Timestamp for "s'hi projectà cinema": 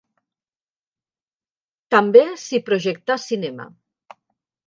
2.45-3.67